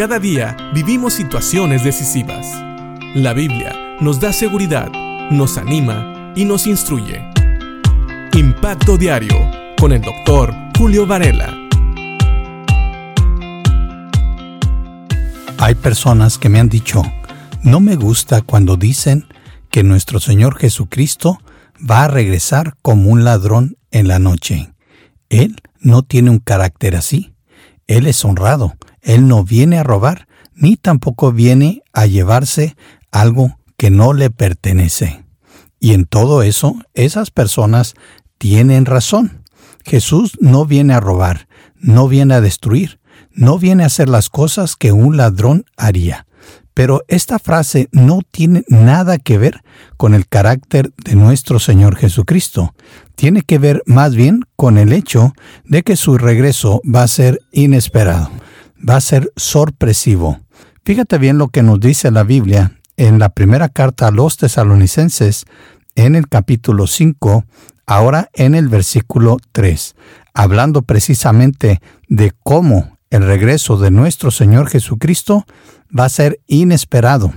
[0.00, 2.46] Cada día vivimos situaciones decisivas.
[3.14, 4.90] La Biblia nos da seguridad,
[5.30, 7.22] nos anima y nos instruye.
[8.32, 9.36] Impacto Diario
[9.78, 11.54] con el doctor Julio Varela.
[15.58, 17.02] Hay personas que me han dicho,
[17.62, 19.26] no me gusta cuando dicen
[19.70, 21.42] que nuestro Señor Jesucristo
[21.78, 24.72] va a regresar como un ladrón en la noche.
[25.28, 27.34] Él no tiene un carácter así.
[27.86, 28.72] Él es honrado.
[29.02, 32.76] Él no viene a robar, ni tampoco viene a llevarse
[33.10, 35.24] algo que no le pertenece.
[35.78, 37.94] Y en todo eso, esas personas
[38.38, 39.44] tienen razón.
[39.84, 43.00] Jesús no viene a robar, no viene a destruir,
[43.32, 46.26] no viene a hacer las cosas que un ladrón haría.
[46.74, 49.62] Pero esta frase no tiene nada que ver
[49.96, 52.74] con el carácter de nuestro Señor Jesucristo.
[53.16, 57.40] Tiene que ver más bien con el hecho de que su regreso va a ser
[57.52, 58.30] inesperado,
[58.86, 60.40] va a ser sorpresivo.
[60.84, 65.44] Fíjate bien lo que nos dice la Biblia en la primera carta a los tesalonicenses,
[65.94, 67.44] en el capítulo 5,
[67.86, 69.94] ahora en el versículo 3,
[70.34, 75.44] hablando precisamente de cómo el regreso de nuestro Señor Jesucristo
[75.96, 77.32] va a ser inesperado.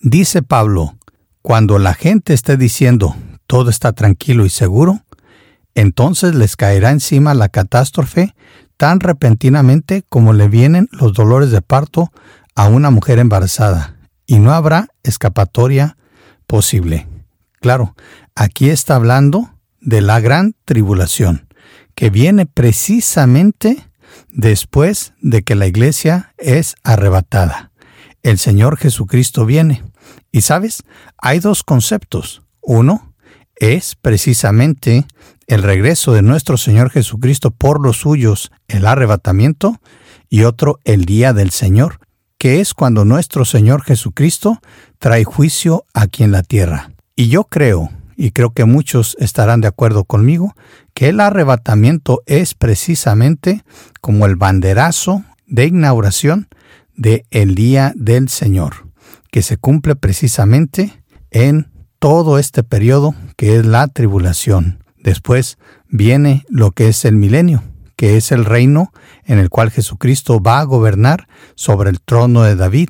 [0.00, 0.96] Dice Pablo,
[1.42, 3.14] cuando la gente esté diciendo
[3.46, 5.02] todo está tranquilo y seguro,
[5.74, 8.34] entonces les caerá encima la catástrofe
[8.82, 12.10] tan repentinamente como le vienen los dolores de parto
[12.56, 13.94] a una mujer embarazada,
[14.26, 15.96] y no habrá escapatoria
[16.48, 17.06] posible.
[17.60, 17.94] Claro,
[18.34, 21.46] aquí está hablando de la gran tribulación,
[21.94, 23.88] que viene precisamente
[24.32, 27.70] después de que la iglesia es arrebatada
[28.22, 29.82] el Señor Jesucristo viene.
[30.30, 30.82] Y sabes,
[31.18, 32.42] hay dos conceptos.
[32.60, 33.14] Uno
[33.56, 35.06] es precisamente
[35.52, 39.82] el regreso de nuestro Señor Jesucristo por los suyos, el arrebatamiento,
[40.30, 41.98] y otro el día del Señor,
[42.38, 44.60] que es cuando nuestro Señor Jesucristo
[44.98, 46.92] trae juicio aquí en la tierra.
[47.16, 50.54] Y yo creo, y creo que muchos estarán de acuerdo conmigo,
[50.94, 53.62] que el arrebatamiento es precisamente
[54.00, 56.48] como el banderazo de inauguración
[56.96, 58.88] de el día del Señor,
[59.30, 64.81] que se cumple precisamente en todo este periodo que es la tribulación.
[65.02, 65.58] Después
[65.88, 67.62] viene lo que es el milenio,
[67.96, 68.92] que es el reino
[69.24, 72.88] en el cual Jesucristo va a gobernar sobre el trono de David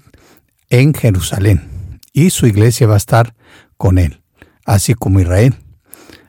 [0.69, 3.34] en Jerusalén, y su iglesia va a estar
[3.77, 4.22] con él,
[4.65, 5.56] así como Israel.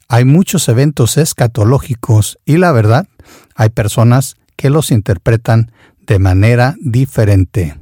[0.08, 3.08] Hay muchos eventos escatológicos y la verdad,
[3.56, 5.72] hay personas que los interpretan
[6.06, 7.78] de manera diferente.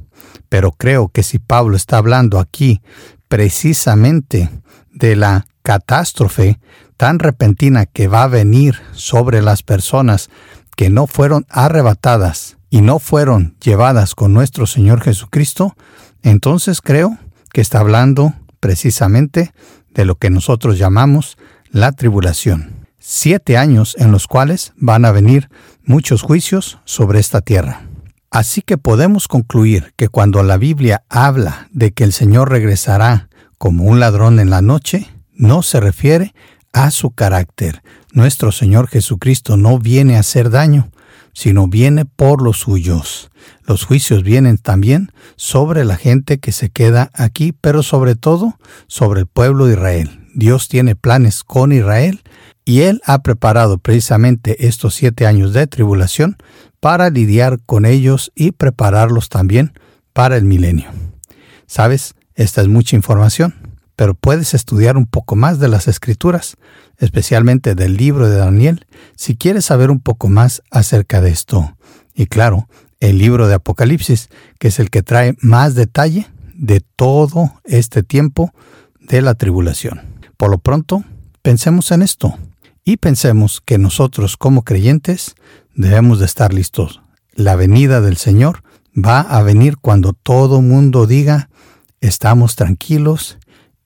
[0.48, 2.80] Pero creo que si Pablo está hablando aquí
[3.28, 4.50] precisamente
[4.92, 6.58] de la catástrofe
[7.02, 10.30] tan repentina que va a venir sobre las personas
[10.76, 15.74] que no fueron arrebatadas y no fueron llevadas con nuestro Señor Jesucristo,
[16.22, 17.18] entonces creo
[17.52, 19.52] que está hablando precisamente
[19.92, 21.38] de lo que nosotros llamamos
[21.72, 22.86] la tribulación.
[23.00, 25.48] Siete años en los cuales van a venir
[25.84, 27.82] muchos juicios sobre esta tierra.
[28.30, 33.86] Así que podemos concluir que cuando la Biblia habla de que el Señor regresará como
[33.86, 36.32] un ladrón en la noche, no se refiere
[36.72, 37.82] a su carácter.
[38.12, 40.90] Nuestro Señor Jesucristo no viene a hacer daño,
[41.32, 43.30] sino viene por los suyos.
[43.66, 49.20] Los juicios vienen también sobre la gente que se queda aquí, pero sobre todo sobre
[49.20, 50.28] el pueblo de Israel.
[50.34, 52.22] Dios tiene planes con Israel
[52.64, 56.36] y Él ha preparado precisamente estos siete años de tribulación
[56.80, 59.72] para lidiar con ellos y prepararlos también
[60.12, 60.90] para el milenio.
[61.66, 63.54] Sabes, esta es mucha información,
[63.96, 66.56] pero puedes estudiar un poco más de las escrituras,
[66.98, 68.86] especialmente del libro de Daniel,
[69.16, 71.76] si quieres saber un poco más acerca de esto.
[72.14, 72.68] Y claro,
[73.00, 78.52] el libro de Apocalipsis, que es el que trae más detalle de todo este tiempo
[79.00, 80.02] de la tribulación.
[80.36, 81.04] Por lo pronto,
[81.42, 82.38] pensemos en esto
[82.84, 85.34] y pensemos que nosotros como creyentes
[85.74, 87.02] debemos de estar listos.
[87.34, 88.62] La venida del Señor
[88.96, 91.48] va a venir cuando todo mundo diga
[92.00, 93.38] estamos tranquilos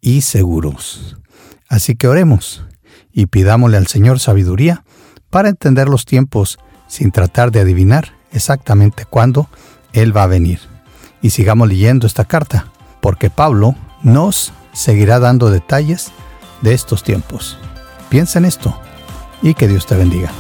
[0.07, 1.17] y seguros.
[1.69, 2.65] Así que oremos
[3.13, 4.85] y pidámosle al Señor sabiduría
[5.31, 9.49] para entender los tiempos sin tratar de adivinar exactamente cuándo
[9.93, 10.61] Él va a venir.
[11.23, 12.67] Y sigamos leyendo esta carta,
[13.01, 13.75] porque Pablo
[14.05, 16.13] nos seguirá dando detalles
[16.63, 17.59] de estos tiempos.
[18.09, 18.81] Piensa en esto
[19.43, 20.31] y que Dios te bendiga.